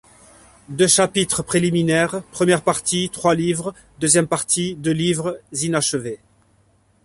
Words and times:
deux 0.67 0.87
chapitres 0.87 1.43
préliminaires, 1.43 2.23
premier 2.31 2.57
partie: 2.57 3.11
trois 3.11 3.35
livres; 3.35 3.71
deuxième 3.99 4.25
partie: 4.27 4.73
deux 4.73 4.91
livres 4.93 5.39
inachevés. 5.53 6.17